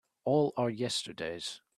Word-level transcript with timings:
All 0.25 0.51
our 0.57 0.71
yesterdays 0.71 1.61